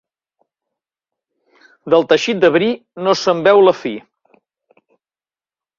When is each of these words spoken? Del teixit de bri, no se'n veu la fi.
Del 1.95 2.07
teixit 2.15 2.41
de 2.47 2.53
bri, 2.57 2.71
no 3.05 3.15
se'n 3.25 3.47
veu 3.51 3.63
la 3.69 3.79
fi. 3.85 3.95